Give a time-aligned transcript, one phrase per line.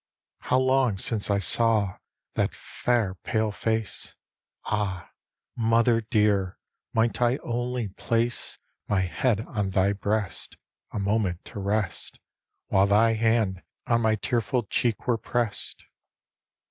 [0.39, 1.99] How long since I saw
[2.33, 4.15] that fair pate facet
[4.63, 5.07] Ahl
[5.55, 6.57] Mother dear!
[6.91, 10.57] might I only place My head on thy breast,
[10.91, 12.17] a moment to rest.
[12.69, 15.83] While thy hand on my tearful cheek were press'd